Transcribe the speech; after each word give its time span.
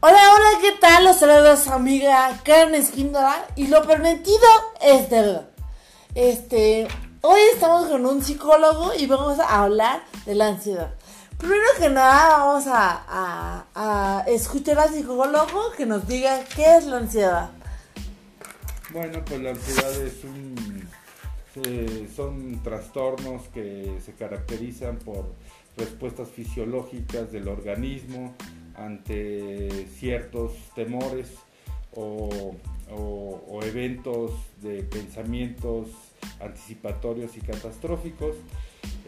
Hola, 0.00 0.16
hola, 0.32 0.60
¿qué 0.60 0.78
tal? 0.80 1.02
Los 1.02 1.16
saludos 1.18 1.66
amiga 1.66 2.40
Karen 2.44 2.76
Espíndola 2.76 3.44
y 3.56 3.66
lo 3.66 3.82
permitido 3.82 4.46
es 4.80 5.10
verdad. 5.10 5.48
Este, 6.14 6.86
hoy 7.22 7.40
estamos 7.52 7.88
con 7.88 8.06
un 8.06 8.22
psicólogo 8.22 8.92
y 8.96 9.08
vamos 9.08 9.40
a 9.40 9.64
hablar 9.64 10.04
de 10.24 10.36
la 10.36 10.46
ansiedad. 10.46 10.94
Primero 11.36 11.64
que 11.80 11.88
nada 11.88 12.38
vamos 12.38 12.68
a, 12.68 13.66
a 13.74 14.24
escuchar 14.28 14.78
al 14.78 14.94
psicólogo 14.94 15.72
que 15.76 15.84
nos 15.84 16.06
diga 16.06 16.44
qué 16.54 16.76
es 16.76 16.86
la 16.86 16.98
ansiedad. 16.98 17.50
Bueno, 18.92 19.24
pues 19.24 19.40
la 19.40 19.50
ansiedad 19.50 19.90
es 20.00 20.22
un, 20.22 20.88
eh, 21.56 22.08
son 22.14 22.62
trastornos 22.62 23.48
que 23.48 23.98
se 24.06 24.12
caracterizan 24.12 25.00
por 25.00 25.34
respuestas 25.76 26.28
fisiológicas 26.28 27.32
del 27.32 27.48
organismo 27.48 28.36
ante 28.78 29.86
ciertos 29.88 30.52
temores 30.74 31.34
o, 31.94 32.54
eventos 33.62 34.32
de 34.62 34.82
pensamientos 34.84 35.88
anticipatorios 36.40 37.36
y 37.36 37.40
catastróficos. 37.40 38.36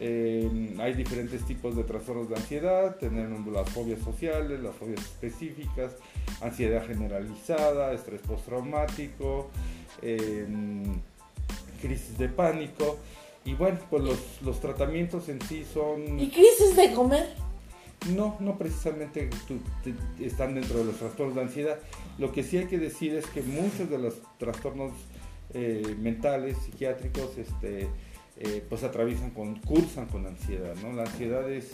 Eh, 0.00 0.74
hay 0.78 0.94
diferentes 0.94 1.44
tipos 1.46 1.76
de 1.76 1.84
trastornos 1.84 2.28
de 2.28 2.36
ansiedad, 2.36 2.96
tenemos 2.96 3.46
las 3.52 3.68
fobias 3.70 4.00
sociales, 4.00 4.60
las 4.60 4.74
fobias 4.74 5.00
específicas, 5.00 5.92
ansiedad 6.40 6.84
generalizada, 6.86 7.92
estrés 7.92 8.20
postraumático, 8.22 9.50
eh, 10.02 10.46
crisis 11.80 12.18
de 12.18 12.28
pánico. 12.28 12.98
Y 13.44 13.54
bueno, 13.54 13.78
pues 13.88 14.02
los, 14.02 14.18
los, 14.42 14.60
tratamientos 14.60 15.28
en 15.28 15.40
sí 15.42 15.64
son... 15.72 16.20
¿Y 16.20 16.30
crisis 16.30 16.76
de 16.76 16.92
comer? 16.92 17.28
No, 18.08 18.36
no 18.40 18.56
precisamente 18.56 19.28
están 20.20 20.54
dentro 20.54 20.78
de 20.78 20.84
los 20.86 20.96
trastornos 20.96 21.36
de 21.36 21.42
ansiedad. 21.42 21.78
Lo 22.18 22.32
que 22.32 22.42
sí 22.42 22.56
hay 22.56 22.66
que 22.66 22.78
decir 22.78 23.14
es 23.14 23.26
que 23.26 23.42
muchos 23.42 23.90
de 23.90 23.98
los 23.98 24.14
trastornos 24.38 24.92
eh, 25.52 25.96
mentales, 25.98 26.56
psiquiátricos, 26.58 27.36
este, 27.36 27.88
eh, 28.38 28.64
pues 28.68 28.84
atraviesan 28.84 29.30
con, 29.30 29.56
cursan 29.56 30.06
con 30.06 30.26
ansiedad, 30.26 30.74
¿no? 30.82 30.92
La 30.92 31.02
ansiedad 31.02 31.50
es, 31.50 31.72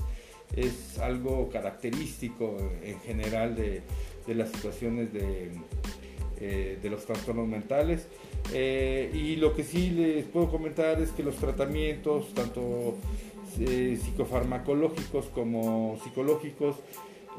es 0.57 0.99
algo 0.99 1.49
característico 1.51 2.57
en 2.83 2.99
general 3.01 3.55
de, 3.55 3.83
de 4.27 4.35
las 4.35 4.51
situaciones 4.51 5.13
de, 5.13 5.53
eh, 6.41 6.79
de 6.83 6.91
los 6.91 7.05
trastornos 7.05 7.47
mentales. 7.47 8.09
y 8.53 9.37
lo 9.37 9.55
que 9.55 9.63
sí 9.63 9.91
les 9.91 10.25
puedo 10.25 10.51
comentar 10.51 11.01
es 11.01 11.11
que 11.11 11.23
los 11.23 11.37
tratamientos, 11.37 12.33
tanto 12.35 12.97
psicofarmacológicos 13.57 15.27
como 15.27 15.99
psicológicos, 16.03 16.77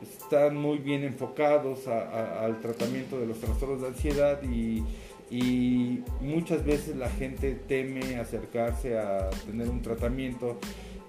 están 0.01 0.55
muy 0.55 0.77
bien 0.77 1.03
enfocados 1.03 1.87
al 1.87 2.59
tratamiento 2.59 3.19
de 3.19 3.25
los 3.25 3.39
trastornos 3.39 3.81
de 3.81 3.87
ansiedad 3.87 4.41
y 4.43 4.83
y 5.29 6.03
muchas 6.21 6.65
veces 6.65 6.95
la 6.95 7.09
gente 7.09 7.53
teme 7.67 8.17
acercarse 8.17 8.97
a 8.97 9.29
tener 9.45 9.69
un 9.69 9.81
tratamiento 9.81 10.57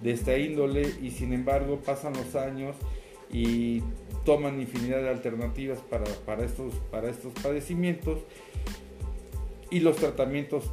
de 0.01 0.13
esta 0.13 0.37
índole 0.37 0.93
y 1.03 1.11
sin 1.11 1.33
embargo 1.33 1.81
pasan 1.85 2.15
los 2.15 2.35
años 2.35 2.77
y 3.33 3.83
toman 4.25 4.61
infinidad 4.61 5.03
de 5.03 5.11
alternativas 5.11 5.79
para, 5.81 6.45
estos, 6.45 6.75
para 6.91 7.11
estos 7.11 7.33
padecimientos 7.35 8.19
y 9.71 9.81
los 9.81 9.97
tratamientos 9.97 10.65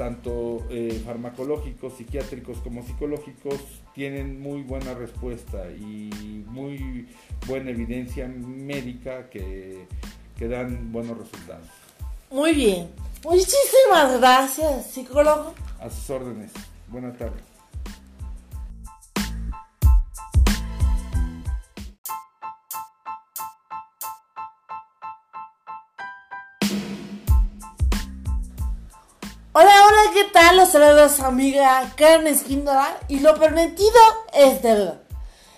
tanto 0.00 0.64
eh, 0.70 0.98
farmacológicos, 1.04 1.92
psiquiátricos 1.98 2.56
como 2.60 2.82
psicológicos 2.82 3.60
tienen 3.94 4.40
muy 4.40 4.62
buena 4.62 4.94
respuesta 4.94 5.70
y 5.72 6.42
muy 6.46 7.06
buena 7.46 7.68
evidencia 7.68 8.26
médica 8.26 9.28
que, 9.28 9.84
que 10.38 10.48
dan 10.48 10.90
buenos 10.90 11.18
resultados. 11.18 11.66
Muy 12.30 12.54
bien. 12.54 12.88
Muchísimas 13.24 14.18
gracias, 14.18 14.90
psicólogo. 14.90 15.52
A 15.78 15.90
sus 15.90 16.08
órdenes. 16.08 16.50
Buenas 16.88 17.18
tardes. 17.18 17.49
¿Qué 30.20 30.26
tal? 30.34 30.56
Los 30.58 30.72
saludos 30.72 31.20
amiga 31.20 31.94
Karen 31.96 32.26
Espíndola 32.26 32.98
y 33.08 33.20
lo 33.20 33.38
permitido 33.38 34.00
es 34.34 34.60
verdad. 34.60 35.00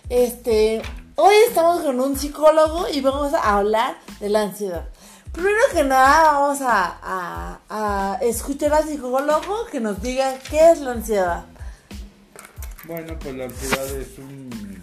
Este, 0.09 0.81
hoy 1.17 1.35
estamos 1.49 1.81
con 1.81 1.99
un 2.01 2.17
psicólogo 2.17 2.87
y 2.89 3.01
vamos 3.01 3.35
a 3.35 3.57
hablar 3.57 3.97
de 4.21 4.29
la 4.29 4.43
ansiedad. 4.43 4.89
Primero 5.33 5.59
que 5.73 5.83
nada 5.83 6.33
vamos 6.33 6.59
a, 6.63 8.21
escuchar 8.23 8.73
al 8.75 8.85
psicólogo 8.85 9.67
que 9.67 9.81
nos 9.81 10.01
diga 10.01 10.39
qué 10.49 10.71
es 10.71 10.81
la 10.81 10.93
ansiedad. 10.93 11.45
Bueno, 12.85 13.19
pues 13.19 13.35
la 13.35 13.45
ansiedad 13.47 13.87
es 13.97 14.17
un, 14.19 14.83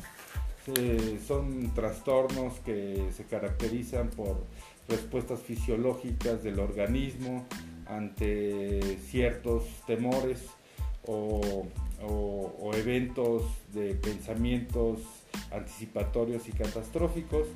eh, 0.75 1.22
son 1.25 1.73
trastornos 1.73 2.59
que 2.66 3.11
se 3.16 3.23
caracterizan 3.23 4.09
por 4.09 4.44
respuestas 4.90 5.40
fisiológicas 5.40 6.44
del 6.44 6.59
organismo 6.59 7.46
ante 7.90 8.98
ciertos 9.10 9.64
temores 9.86 10.40
o, 11.06 11.66
eventos 12.74 13.44
de 13.74 13.96
pensamientos 13.96 15.00
anticipatorios 15.52 16.48
y 16.48 16.52
catastróficos. 16.52 17.48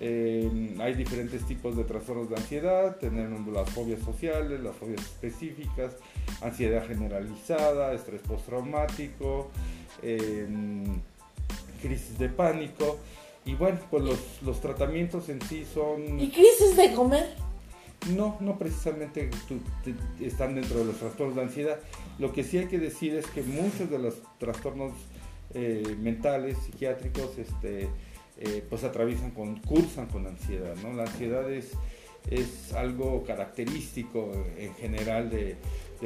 Eh, 0.00 0.76
hay 0.80 0.94
diferentes 0.94 1.46
tipos 1.46 1.76
de 1.76 1.84
trastornos 1.84 2.28
de 2.28 2.36
ansiedad, 2.36 2.96
tenemos 2.96 3.46
las 3.52 3.70
fobias 3.70 4.00
sociales, 4.00 4.60
las 4.60 4.74
fobias 4.74 5.00
específicas, 5.00 5.92
ansiedad 6.42 6.86
generalizada, 6.86 7.92
estrés 7.94 8.20
postraumático, 8.22 9.50
em, 10.02 11.00
crisis 11.80 12.18
de 12.18 12.28
pánico. 12.28 12.98
Y 13.44 13.54
bueno, 13.54 13.78
pues 13.90 14.02
los, 14.02 14.42
los, 14.42 14.60
tratamientos 14.60 15.28
en 15.28 15.40
sí 15.42 15.64
son... 15.72 16.20
¿Y 16.20 16.30
crisis 16.30 16.76
de 16.76 16.92
comer? 16.92 17.49
No, 18.16 18.36
no 18.40 18.58
precisamente 18.58 19.30
están 20.20 20.54
dentro 20.54 20.78
de 20.80 20.84
los 20.86 20.96
trastornos 20.98 21.36
de 21.36 21.42
ansiedad. 21.42 21.80
Lo 22.18 22.32
que 22.32 22.44
sí 22.44 22.58
hay 22.58 22.66
que 22.66 22.78
decir 22.78 23.14
es 23.14 23.26
que 23.26 23.42
muchos 23.42 23.90
de 23.90 23.98
los 23.98 24.16
trastornos 24.38 24.92
eh, 25.52 25.96
mentales, 25.98 26.58
psiquiátricos, 26.58 27.36
este, 27.36 27.88
eh, 28.38 28.64
pues 28.68 28.84
atraviesan 28.84 29.32
con, 29.32 29.56
cursan 29.60 30.06
con 30.06 30.26
ansiedad, 30.26 30.76
¿no? 30.82 30.92
La 30.92 31.02
ansiedad 31.02 31.50
es, 31.50 31.72
es 32.30 32.72
algo 32.72 33.24
característico 33.24 34.32
en 34.56 34.74
general 34.74 35.28
de, 35.28 35.56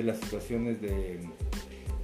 las 0.02 0.18
situaciones 0.18 0.80
de, 0.80 1.20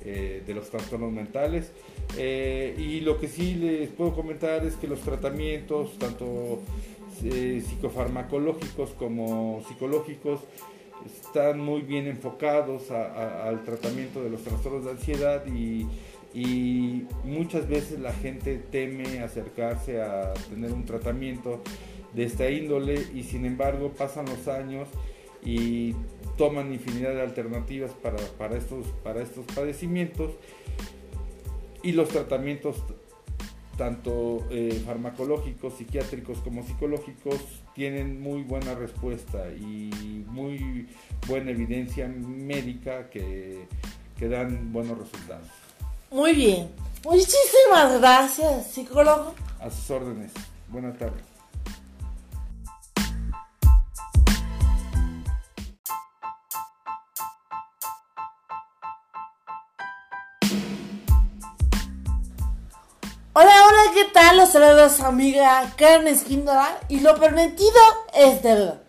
eh, 0.04 0.42
de, 0.46 0.54
los 0.54 0.68
trastornos 0.68 1.12
mentales. 1.12 1.72
Y 2.18 3.00
lo 3.00 3.18
que 3.18 3.28
sí 3.28 3.54
les 3.54 3.88
puedo 3.88 4.14
comentar 4.14 4.66
es 4.66 4.74
que 4.74 4.86
los 4.86 5.00
tratamientos, 5.00 5.98
tanto 5.98 6.60
psicofarmacológicos 7.20 8.90
como 8.90 9.62
psicológicos, 9.68 10.40
están 11.06 11.60
muy 11.60 11.80
bien 11.82 12.06
enfocados 12.06 12.90
al 12.90 13.64
tratamiento 13.64 14.22
de 14.22 14.30
los 14.30 14.42
trastornos 14.42 14.84
de 14.84 14.90
ansiedad 14.90 15.46
y 15.46 15.86
y 16.32 17.06
muchas 17.24 17.68
veces 17.68 17.98
la 17.98 18.12
gente 18.12 18.56
teme 18.70 19.20
acercarse 19.20 20.00
a 20.00 20.32
tener 20.48 20.72
un 20.72 20.84
tratamiento 20.84 21.60
de 22.14 22.24
esta 22.24 22.48
índole 22.50 23.04
y 23.14 23.24
sin 23.24 23.44
embargo 23.44 23.92
pasan 23.96 24.26
los 24.26 24.46
años 24.46 24.88
y 25.44 25.94
toman 26.36 26.72
infinidad 26.72 27.14
de 27.14 27.22
alternativas 27.22 27.92
para, 27.92 28.56
estos, 28.56 28.86
para 29.02 29.22
estos 29.22 29.44
padecimientos 29.46 30.32
y 31.82 31.92
los 31.92 32.08
tratamientos 32.10 32.76
tanto 33.80 34.46
eh, 34.50 34.78
farmacológicos, 34.84 35.78
psiquiátricos 35.78 36.36
como 36.40 36.62
psicológicos 36.62 37.36
tienen 37.74 38.20
muy 38.20 38.42
buena 38.42 38.74
respuesta 38.74 39.48
y 39.48 40.22
muy 40.28 40.86
buena 41.26 41.52
evidencia 41.52 42.06
médica 42.06 43.08
que, 43.08 43.66
que 44.18 44.28
dan 44.28 44.70
buenos 44.70 44.98
resultados. 44.98 45.48
Muy 46.10 46.34
bien. 46.34 46.68
Muchísimas 47.04 47.98
gracias, 47.98 48.70
psicólogo. 48.70 49.34
A 49.58 49.70
sus 49.70 49.90
órdenes. 49.90 50.30
Buenas 50.68 50.98
tardes. 50.98 51.39
¿Qué 64.00 64.06
tal? 64.14 64.38
Los 64.38 64.52
saludos 64.52 65.00
amiga 65.00 65.74
Karen 65.76 66.08
Espíndola 66.08 66.80
y 66.88 67.00
lo 67.00 67.16
permitido 67.16 67.80
es 68.14 68.42
verdad. 68.42 68.80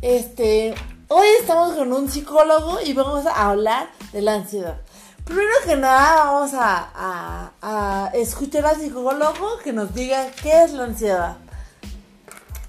Este, 0.00 0.74
hoy 1.08 1.26
estamos 1.40 1.74
con 1.74 1.92
un 1.92 2.08
psicólogo 2.08 2.78
y 2.84 2.92
vamos 2.92 3.26
a 3.26 3.50
hablar 3.50 3.90
de 4.12 4.22
la 4.22 4.34
ansiedad. 4.34 4.80
Primero 5.24 5.50
que 5.66 5.74
nada 5.74 6.26
vamos 6.26 6.52
a, 6.54 8.12
escuchar 8.14 8.66
al 8.66 8.76
psicólogo 8.76 9.58
que 9.64 9.72
nos 9.72 9.92
diga 9.92 10.30
qué 10.40 10.62
es 10.62 10.72
la 10.72 10.84
ansiedad. 10.84 11.36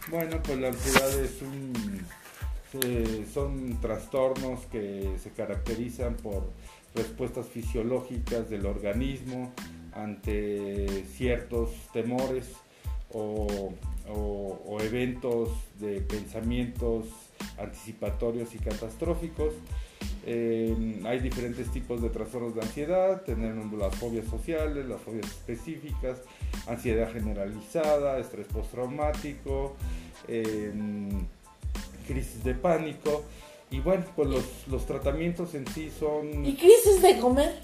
Bueno, 0.09 0.41
pues 0.41 0.57
la 0.57 0.69
ansiedad 0.69 1.09
es 1.19 1.39
un, 1.43 2.07
eh, 2.81 3.27
son 3.31 3.79
trastornos 3.79 4.61
que 4.71 5.17
se 5.21 5.29
caracterizan 5.33 6.15
por 6.15 6.49
respuestas 6.95 7.45
fisiológicas 7.47 8.49
del 8.49 8.65
organismo 8.65 9.51
ante 9.95 11.05
ciertos 11.05 11.71
temores 11.93 12.45
o, 13.11 13.73
eventos 14.81 15.49
de 15.79 16.01
pensamientos 16.01 17.05
anticipatorios 17.57 18.53
y 18.53 18.59
catastróficos. 18.59 19.53
Eh, 20.27 21.01
hay 21.05 21.19
diferentes 21.19 21.71
tipos 21.71 22.01
de 22.01 22.09
trastornos 22.09 22.55
de 22.55 22.61
ansiedad, 22.61 23.21
tenemos 23.21 23.71
las 23.73 23.95
fobias 23.95 24.25
sociales, 24.25 24.85
las 24.85 25.01
fobias 25.01 25.25
específicas, 25.27 26.21
ansiedad 26.67 27.11
generalizada, 27.11 28.19
estrés 28.19 28.47
postraumático, 28.47 29.75
eh, 30.27 30.73
crisis 32.07 32.43
de 32.43 32.53
pánico. 32.53 33.23
Y 33.71 33.79
bueno, 33.79 34.03
pues 34.15 34.29
los, 34.29 34.67
los, 34.67 34.85
tratamientos 34.85 35.55
en 35.55 35.65
sí 35.67 35.91
son... 35.97 36.45
¿Y 36.45 36.55
crisis 36.55 37.01
de 37.01 37.19
comer? 37.19 37.59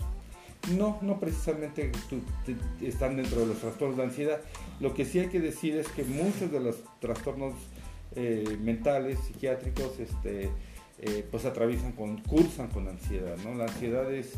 No, 0.70 1.00
no 1.02 1.20
precisamente 1.20 1.92
están 2.82 3.18
dentro 3.18 3.42
de 3.42 3.48
los 3.48 3.60
trastornos 3.60 3.98
de 3.98 4.04
ansiedad. 4.04 4.42
Lo 4.80 4.94
que 4.94 5.06
sí 5.06 5.20
hay 5.20 5.28
que 5.28 5.40
decir 5.40 5.76
es 5.76 5.88
que 5.88 6.04
muchos 6.04 6.52
de 6.52 6.60
los 6.60 6.78
trastornos 7.00 7.56
eh, 8.16 8.58
mentales, 8.62 9.20
psiquiátricos, 9.20 10.00
este, 10.00 10.50
eh, 11.00 11.26
pues 11.32 11.46
atraviesan 11.46 11.94
con, 11.94 12.22
cursan 12.22 12.68
con 12.68 12.88
ansiedad, 12.88 13.38
¿no? 13.44 13.56
La 13.56 13.64
ansiedad 13.64 14.12
es, 14.14 14.34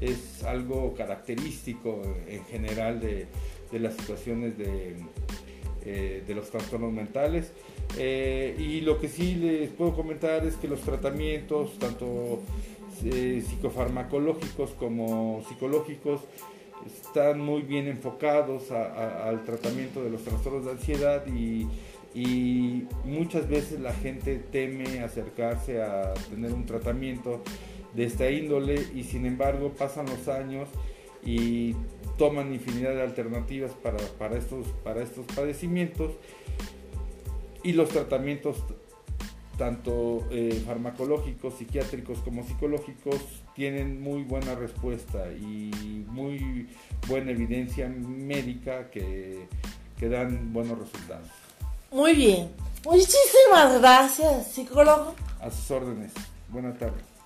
es 0.00 0.42
algo 0.42 0.94
característico 0.94 2.02
en 2.26 2.44
general 2.46 2.98
de, 3.00 3.26
de 3.70 3.78
las 3.78 3.94
situaciones 3.94 4.56
de, 4.56 4.96
eh, 5.84 6.24
de 6.26 6.34
los 6.34 6.50
trastornos 6.50 6.92
mentales. 6.92 7.52
y 7.98 8.80
lo 8.80 8.98
que 8.98 9.08
sí 9.08 9.34
les 9.34 9.68
puedo 9.70 9.94
comentar 9.94 10.46
es 10.46 10.56
que 10.56 10.66
los 10.66 10.80
tratamientos, 10.80 11.78
tanto 11.78 12.40
psicofarmacológicos 13.00 14.70
como 14.70 15.42
psicológicos, 15.48 16.20
están 16.86 17.40
muy 17.40 17.62
bien 17.62 17.88
enfocados 17.88 18.70
al 18.70 19.44
tratamiento 19.44 20.02
de 20.02 20.10
los 20.10 20.22
trastornos 20.22 20.64
de 20.64 20.70
ansiedad 20.72 21.26
y 21.26 21.66
y 22.14 22.86
muchas 23.04 23.48
veces 23.48 23.80
la 23.80 23.92
gente 23.92 24.36
teme 24.36 25.00
acercarse 25.00 25.82
a 25.82 26.14
tener 26.28 26.52
un 26.52 26.66
tratamiento 26.66 27.40
de 27.94 28.04
esta 28.04 28.30
índole 28.30 28.84
y 28.94 29.04
sin 29.04 29.26
embargo 29.26 29.72
pasan 29.78 30.06
los 30.06 30.28
años 30.28 30.68
y 31.24 31.76
toman 32.18 32.52
infinidad 32.52 32.94
de 32.94 33.02
alternativas 33.02 33.72
para, 33.72 34.36
estos, 34.36 34.66
para 34.82 35.02
estos 35.02 35.24
padecimientos 35.26 36.12
y 37.62 37.72
los 37.72 37.90
tratamientos 37.90 38.56
tanto 39.60 40.26
eh, 40.30 40.62
farmacológicos, 40.64 41.58
psiquiátricos 41.58 42.18
como 42.20 42.42
psicológicos 42.44 43.20
tienen 43.54 44.00
muy 44.00 44.22
buena 44.22 44.54
respuesta 44.54 45.30
y 45.32 46.02
muy 46.08 46.66
buena 47.06 47.32
evidencia 47.32 47.86
médica 47.86 48.90
que, 48.90 49.46
que 49.98 50.08
dan 50.08 50.54
buenos 50.54 50.78
resultados. 50.78 51.28
Muy 51.92 52.14
bien. 52.14 52.50
Muchísimas 52.86 53.78
gracias, 53.78 54.46
psicólogo. 54.50 55.14
A 55.38 55.50
sus 55.50 55.70
órdenes. 55.70 56.12
Buenas 56.48 56.78
tardes. 56.78 57.19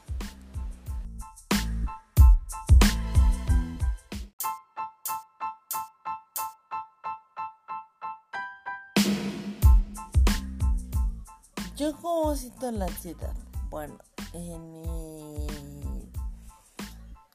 Yo 12.15 12.21
como 12.21 12.37
siento 12.37 12.71
la 12.71 12.85
ansiedad. 12.87 13.35
Bueno, 13.71 13.99
en 14.35 14.83
mi 14.83 16.13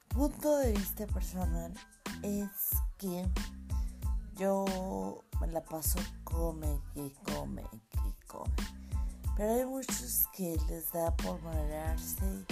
punto 0.08 0.56
de 0.56 0.72
vista 0.72 1.06
personal 1.06 1.74
es 2.22 2.48
que 2.96 3.28
yo 4.36 5.22
me 5.38 5.48
la 5.48 5.62
paso 5.62 5.98
come, 6.24 6.80
que 6.94 7.12
come, 7.24 7.62
que 7.90 8.26
come. 8.26 8.54
Pero 9.36 9.52
hay 9.52 9.66
muchos 9.66 10.26
que 10.32 10.56
les 10.68 10.90
da 10.92 11.14
por 11.14 11.42
marearse, 11.42 12.46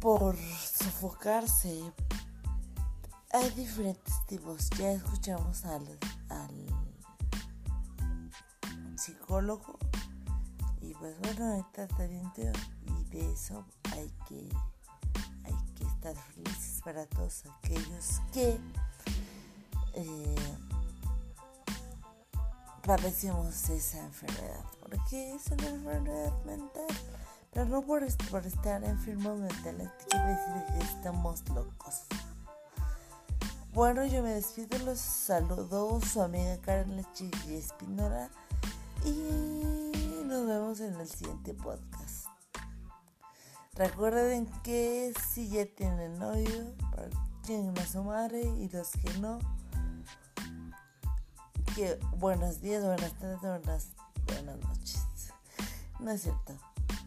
por 0.00 0.36
sofocarse. 0.36 1.92
Hay 3.32 3.50
diferentes 3.50 4.14
tipos. 4.26 4.68
Ya 4.70 4.90
escuchamos 4.92 5.64
al, 5.64 5.86
al 6.28 6.66
psicólogo 8.98 9.78
pues 11.00 11.18
bueno, 11.20 11.66
está 11.74 12.06
bien 12.06 12.30
y 12.86 13.04
de 13.04 13.32
eso 13.32 13.64
hay 13.92 14.12
que, 14.28 14.48
hay 15.44 15.56
que 15.74 15.84
estar 15.84 16.14
felices 16.14 16.82
para 16.84 17.06
todos 17.06 17.44
aquellos 17.46 18.20
que 18.34 18.60
eh, 19.94 20.34
padecemos 22.86 23.70
esa 23.70 23.98
enfermedad, 24.04 24.62
porque 24.82 25.34
es 25.34 25.46
una 25.46 25.68
enfermedad 25.68 26.44
mental. 26.44 26.86
Pero 27.50 27.66
no 27.66 27.82
por, 27.82 28.04
estar 28.04 28.84
enfermos 28.84 29.38
mentales 29.38 29.88
quiere 30.08 30.26
decir 30.26 30.64
que 30.68 30.84
estamos 30.84 31.48
locos. 31.48 32.02
Bueno, 33.72 34.04
yo 34.04 34.22
me 34.22 34.34
despido, 34.34 34.78
los 34.80 34.98
saludo 34.98 35.98
su 36.02 36.20
amiga 36.20 36.58
Karen 36.58 36.96
Lechi 36.96 37.30
Espinola 37.48 38.28
y 39.04 39.89
nos 40.30 40.46
vemos 40.46 40.78
en 40.78 40.94
el 40.94 41.08
siguiente 41.08 41.54
podcast. 41.54 42.26
Recuerden 43.74 44.46
que 44.62 45.12
si 45.28 45.48
ya 45.48 45.66
tienen 45.66 46.20
novio, 46.20 46.72
tienen 47.42 47.76
a 47.76 47.84
su 47.84 48.04
madre 48.04 48.40
y 48.40 48.68
los 48.68 48.92
que 48.92 49.12
no, 49.18 49.40
que 51.74 51.98
buenos 52.16 52.60
días, 52.60 52.84
buenas 52.84 53.12
tardes, 53.18 53.40
buenas, 53.40 53.88
buenas 54.28 54.58
noches. 54.60 55.02
No 55.98 56.12
es 56.12 56.22
cierto. 56.22 56.56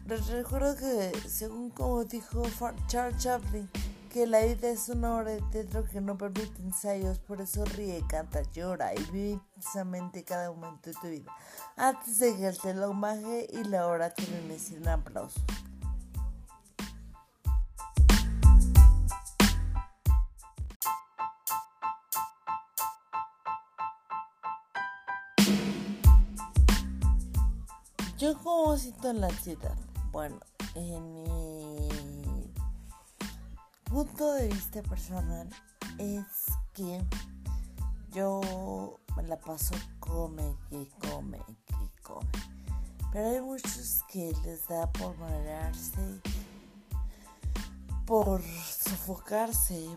Les 0.06 0.26
recuerdo 0.26 0.76
que, 0.76 1.10
según 1.26 1.70
como 1.70 2.04
dijo 2.04 2.42
Charles 2.88 3.22
Chaplin, 3.22 3.70
que 4.14 4.28
la 4.28 4.44
vida 4.44 4.68
es 4.68 4.88
una 4.88 5.16
obra 5.16 5.32
de 5.32 5.42
teatro 5.50 5.84
que 5.86 6.00
no 6.00 6.16
permite 6.16 6.62
ensayos, 6.62 7.18
por 7.18 7.40
eso 7.40 7.64
ríe, 7.64 8.00
canta, 8.06 8.42
llora 8.52 8.94
y 8.94 9.02
vive 9.10 9.30
intensamente 9.30 10.22
cada 10.22 10.52
momento 10.52 10.90
de 10.90 10.96
tu 11.02 11.08
vida. 11.08 11.32
Antes 11.74 12.20
de 12.20 12.36
que 12.36 12.70
el 12.70 12.80
baje 12.94 13.48
y 13.50 13.64
la 13.64 13.88
hora 13.88 14.14
termine 14.14 14.56
sin 14.60 14.86
aplausos. 14.86 15.42
Yo 28.16 28.38
como 28.38 28.76
siento 28.76 29.12
la 29.12 29.26
ansiedad. 29.26 29.76
Bueno, 30.12 30.38
en 30.76 31.14
mi 31.14 31.63
punto 33.94 34.32
de 34.32 34.48
vista 34.48 34.82
personal 34.82 35.48
es 35.98 36.26
que 36.72 37.00
yo 38.10 38.98
me 39.16 39.22
la 39.22 39.38
paso 39.38 39.76
come, 40.00 40.56
que 40.68 40.88
come, 40.98 41.38
que 41.64 42.02
come. 42.02 42.28
Pero 43.12 43.30
hay 43.30 43.40
muchos 43.40 44.02
que 44.10 44.32
les 44.44 44.66
da 44.66 44.90
por 44.90 45.16
marearse, 45.18 46.20
por 48.04 48.42
sofocarse. 48.42 49.96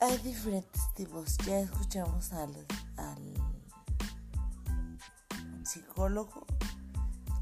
Hay 0.00 0.16
diferentes 0.18 0.80
tipos. 0.94 1.36
Ya 1.44 1.60
escuchamos 1.60 2.32
al, 2.32 2.54
al 2.96 3.34
psicólogo 5.62 6.46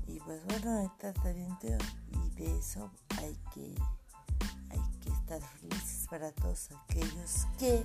y 0.08 0.18
pues 0.18 0.44
bueno, 0.46 0.72
ahorita 0.72 1.10
está 1.10 1.32
bien 1.32 1.56
y 2.10 2.30
de 2.30 2.58
eso 2.58 2.90
hay 3.18 3.38
que, 3.54 3.76
felices 5.42 6.06
para 6.08 6.32
todos 6.32 6.68
aquellos 6.72 7.46
que 7.58 7.84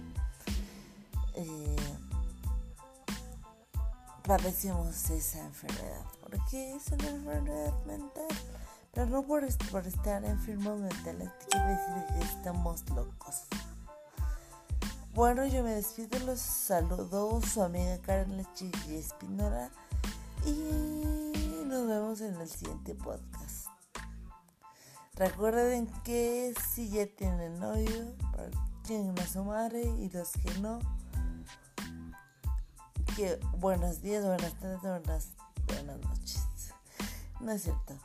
eh, 1.35 1.75
padecemos 4.23 5.09
esa 5.09 5.39
enfermedad, 5.39 6.05
porque 6.21 6.75
es 6.75 6.87
una 6.91 7.09
enfermedad 7.09 7.73
mental. 7.85 8.27
Pero 8.91 9.05
no 9.05 9.23
por, 9.23 9.43
estar 9.43 10.25
enfermos 10.25 10.79
mentales 10.79 11.29
quiere 11.49 11.67
decir 11.69 12.05
que 12.13 12.25
estamos 12.25 12.87
locos. 12.89 13.43
Bueno, 15.13 15.45
yo 15.45 15.63
me 15.63 15.71
despido, 15.71 16.19
los 16.19 16.39
saludo 16.39 17.41
su 17.41 17.61
amiga 17.61 17.97
Karen 17.99 18.37
Lechi 18.37 18.71
Espinola 18.89 19.69
y 20.45 21.63
nos 21.65 21.87
vemos 21.87 22.21
en 22.21 22.35
el 22.35 22.49
siguiente 22.49 22.95
podcast. 22.95 23.68
Recuerden 25.19 25.87
que 26.05 26.53
si 26.71 26.87
ya 26.87 27.05
tienen 27.05 27.59
novio, 27.59 28.15
tienen 28.83 29.19
a 29.19 29.27
su 29.27 29.43
madre 29.43 29.81
y 29.81 30.09
los 30.11 30.31
que 30.31 30.57
no, 30.61 30.79
que 33.17 33.37
buenos 33.57 34.01
días, 34.01 34.23
buenas 34.23 34.53
tardes, 34.53 34.81
buenas, 34.81 35.33
buenas 35.67 35.99
noches. 35.99 36.45
No 37.41 37.51
es 37.51 37.63
cierto. 37.63 37.97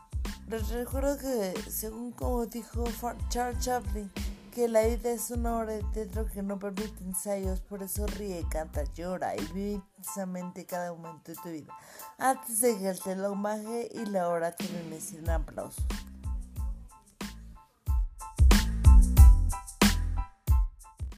Les 0.49 0.68
recuerdo 0.71 1.16
que, 1.16 1.54
según 1.71 2.11
como 2.11 2.47
dijo 2.47 2.83
Charles 3.28 3.64
Chaplin, 3.64 4.11
que 4.52 4.66
la 4.66 4.83
vida 4.83 5.12
es 5.12 5.30
una 5.30 5.59
obra 5.59 5.75
de 5.75 5.85
teatro 5.85 6.26
que 6.26 6.42
no 6.42 6.59
permite 6.59 7.04
ensayos, 7.04 7.61
por 7.61 7.85
eso 7.85 8.09
ríe, 8.09 8.44
canta, 8.49 8.83
llora 8.92 9.37
y 9.37 9.44
vive 9.52 9.73
intensamente 9.75 10.66
cada 10.66 10.92
momento 10.92 11.30
de 11.30 11.38
tu 11.40 11.49
vida, 11.49 11.73
antes 12.18 12.61
de 12.61 12.76
que 12.76 12.88
el 12.88 12.99
telón 12.99 13.40
baje 13.40 13.88
y 13.94 14.04
la 14.06 14.28
hora 14.28 14.50
termine 14.50 15.00
sin 15.00 15.30
aplausos. 15.30 15.87